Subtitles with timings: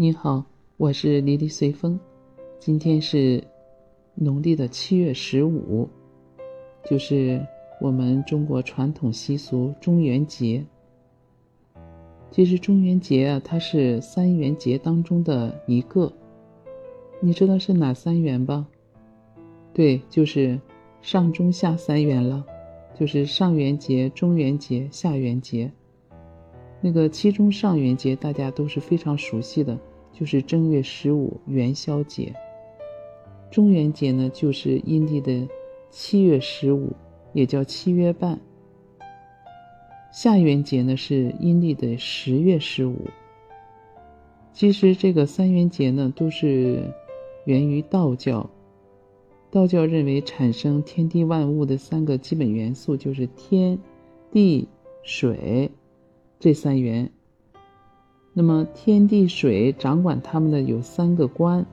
[0.00, 0.42] 你好，
[0.78, 2.00] 我是离离随风。
[2.58, 3.44] 今天是
[4.14, 5.86] 农历的七月十五，
[6.88, 7.46] 就是
[7.82, 10.64] 我们中国传统习俗中元节。
[12.30, 16.10] 其实中元节啊，它是三元节当中的一个。
[17.20, 18.66] 你知道是哪三元吧？
[19.74, 20.58] 对，就是
[21.02, 22.42] 上中下三元了，
[22.98, 25.70] 就是上元节、中元节、下元节。
[26.80, 29.78] 那个其中上元节大家都是非常熟悉的，
[30.12, 32.34] 就是正月十五元宵节。
[33.50, 35.48] 中元节呢，就是阴历的
[35.90, 36.92] 七月十五，
[37.32, 38.38] 也叫七月半。
[40.12, 42.96] 下元节呢是阴历的十月十五。
[44.52, 46.82] 其实这个三元节呢，都是
[47.44, 48.48] 源于道教。
[49.50, 53.78] 道教认为产生天地万物的三个基本元素就是天、
[54.30, 54.68] 地、
[55.02, 55.70] 水。
[56.38, 57.10] 这三元，
[58.32, 61.66] 那么天地水掌管他们的有三个官。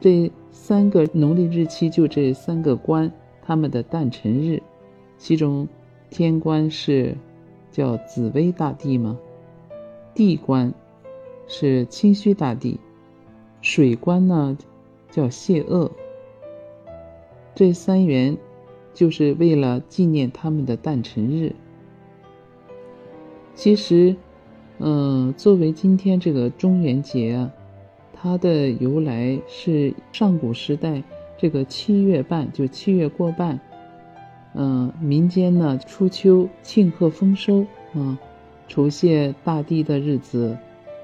[0.00, 4.62] 这三个农历日期就这三个官他们的诞辰日，
[5.16, 5.68] 其中
[6.10, 7.16] 天官是
[7.70, 9.18] 叫紫薇大帝吗？
[10.14, 10.74] 地官
[11.46, 12.78] 是清虚大帝，
[13.60, 14.58] 水官呢
[15.10, 15.90] 叫谢厄。
[17.54, 18.36] 这三元
[18.92, 21.54] 就是为了纪念他们的诞辰日。
[23.54, 24.16] 其实，
[24.78, 27.50] 嗯，作为今天这个中元节啊，
[28.12, 31.02] 它的由来是上古时代
[31.38, 33.60] 这个七月半，就七月过半，
[34.54, 37.64] 嗯，民间呢初秋庆贺丰收
[37.94, 38.18] 啊，
[38.66, 40.56] 酬谢大地的日子，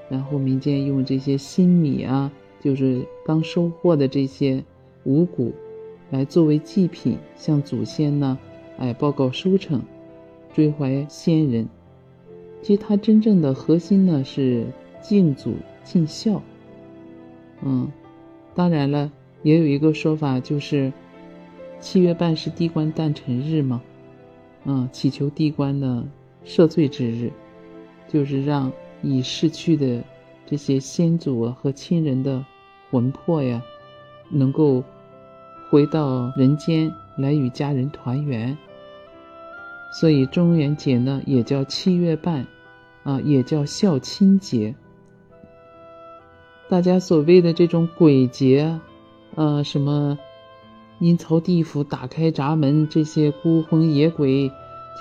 [0.09, 4.61] 然后民间用这些新米啊，就是刚收获的这些
[5.03, 5.53] 五谷，
[6.09, 8.37] 来作为祭品，向祖先呢，
[8.77, 9.81] 哎报告收成，
[10.53, 11.67] 追怀先人。
[12.61, 14.67] 其实它真正的核心呢是
[15.01, 16.41] 敬祖尽孝，
[17.63, 17.89] 嗯，
[18.53, 19.11] 当然了，
[19.43, 20.91] 也有一个说法就是
[21.79, 23.81] 七月半是地官诞辰日嘛，
[24.65, 26.03] 嗯，祈求地官的
[26.45, 27.31] 赦罪之日，
[28.07, 28.71] 就是让
[29.01, 30.03] 已逝去的
[30.45, 32.45] 这些先祖啊和亲人的
[32.91, 33.63] 魂魄呀，
[34.29, 34.83] 能够
[35.69, 38.57] 回到人间来与家人团圆。
[39.91, 42.45] 所以中元节呢，也叫七月半，
[43.03, 44.75] 啊，也叫孝亲节。
[46.69, 48.79] 大家所谓的这种鬼节，
[49.33, 50.19] 呃，什么
[50.99, 54.51] 阴曹地府打开闸门，这些孤魂野鬼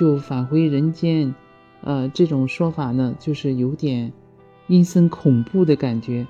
[0.00, 1.34] 就返回人间，
[1.82, 4.10] 呃，这种说法呢，就是有点
[4.68, 6.26] 阴森恐怖的感觉。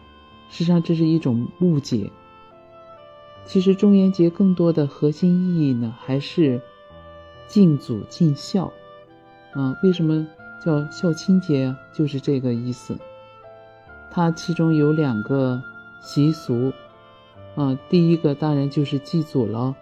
[0.50, 2.10] 实际上，这是一种误解。
[3.44, 6.60] 其实，中元节更多的核心意义呢，还是。
[7.48, 8.70] 敬祖尽孝，
[9.54, 10.26] 啊，为什么
[10.62, 11.74] 叫孝亲节？
[11.94, 12.96] 就是这个意思。
[14.10, 15.62] 它其中有两个
[16.02, 16.70] 习俗，
[17.56, 19.74] 啊，第一个当然就是祭祖了，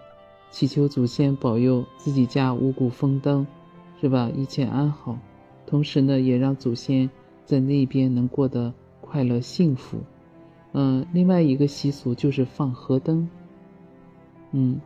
[0.49, 3.45] 祈求祖先保佑自己家五谷丰登，
[3.99, 4.31] 是吧？
[4.33, 5.17] 一切安好。
[5.65, 7.09] 同时呢，也让祖先
[7.43, 9.97] 在那边能过得快乐幸福。
[10.71, 13.29] 嗯，另外一个习俗就是放河灯。
[14.53, 14.79] 嗯，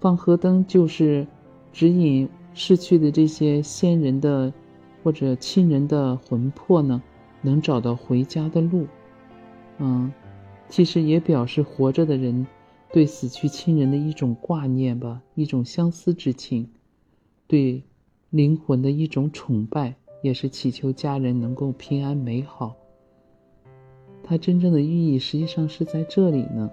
[0.00, 1.26] 放河灯就是。
[1.72, 4.52] 指引逝去的这些先人的
[5.02, 7.00] 或者亲人的魂魄呢，
[7.40, 8.86] 能找到回家的路。
[9.78, 10.12] 嗯，
[10.68, 12.44] 其实也表示活着的人
[12.92, 16.68] 对死去亲人的一种挂念吧，一种相思之情，
[17.46, 17.82] 对
[18.30, 22.74] 灵魂的一种崇拜，也是祈求家人能够平安美好。
[24.24, 26.68] 它真正的寓意实际上是在这里呢，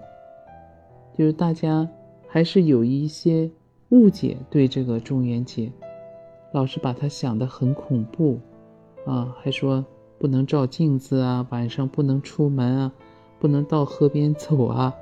[1.16, 1.88] 就是大家
[2.26, 3.48] 还是有一些。
[3.90, 5.70] 误解对这个中元节，
[6.52, 8.40] 老是把它想得很恐怖，
[9.04, 9.84] 啊，还说
[10.18, 12.92] 不能照镜子啊，晚上不能出门啊，
[13.38, 14.92] 不能到河边走啊，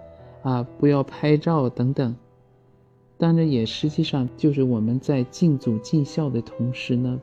[0.42, 2.14] 啊，不要拍照等等。
[3.16, 7.18] 当然，也实际上就是我们在敬祖尽孝的同时呢，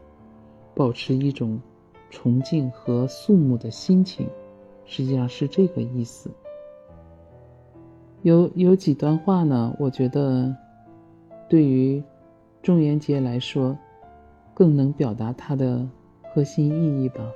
[0.73, 1.61] 保持一种
[2.09, 4.27] 崇敬和肃穆的心情，
[4.85, 6.31] 实际上是这个意思。
[8.23, 10.55] 有有几段话呢，我觉得。
[11.51, 12.01] 对于
[12.63, 13.77] 中元节来说，
[14.53, 15.85] 更能表达它的
[16.33, 17.29] 核心意义吧。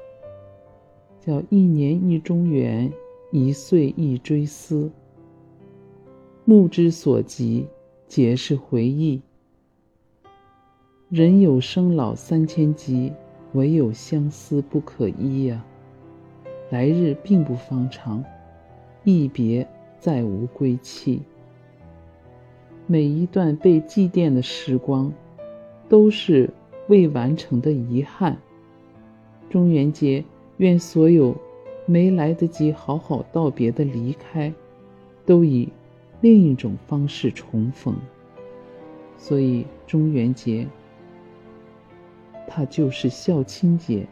[1.20, 2.90] 叫一年一中元，
[3.30, 4.90] 一岁一追思。
[6.46, 7.68] 目之所及，
[8.08, 9.22] 皆是回忆。
[11.10, 13.12] 人有生老三千疾，
[13.52, 15.62] 唯有相思不可医呀。
[16.70, 18.24] 来日并不方长，
[19.04, 19.68] 一别
[20.00, 21.22] 再无归期。
[22.88, 25.12] 每一段被祭奠的时光，
[25.90, 26.50] 都是
[26.88, 28.38] 未完成的遗憾。
[29.50, 30.24] 中元节，
[30.58, 31.36] 愿所有
[31.88, 34.54] 没来得及好好道别的离开，
[35.26, 35.70] 都以
[36.22, 37.96] 另一种方式重逢。
[39.18, 40.68] 所以中元节，
[42.48, 44.06] 它就是孝亲节。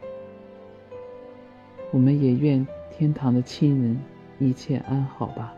[1.92, 3.96] 我们也愿天堂的亲人
[4.40, 5.54] 一切安好吧。